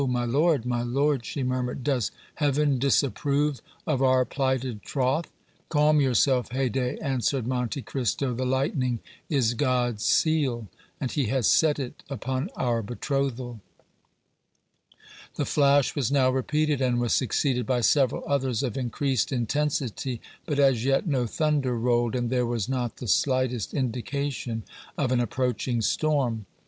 [0.09, 5.29] my lord, my lord," she murmured, "does Heaven disapprove of our plighted troth?"
[5.69, 8.33] "Calm yourself, Haydée," answered Monte Cristo.
[8.33, 8.97] "The lightning
[9.29, 10.65] is God's seal,
[10.99, 13.61] and He has set it upon our betrothal."
[15.35, 20.57] The flash was now repeated and was succeeded by several others of increased intensity, but
[20.57, 24.63] as yet no thunder rolled and there was not the slightest indication
[24.97, 26.47] of an approaching storm.